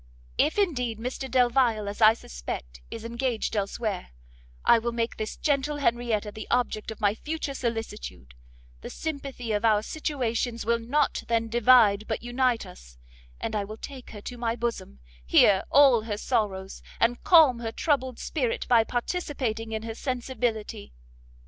[0.39, 4.07] If, indeed, Mr Delvile, as I suspect, is engaged elsewhere,
[4.65, 8.33] I will make this gentle Henrietta the object of my future solicitude;
[8.81, 12.97] the sympathy of our situations will not then divide but unite us,
[13.39, 17.71] and I will take her to my bosom, hear all her sorrows, and calm her
[17.71, 20.93] troubled spirit by participating in her sensibility.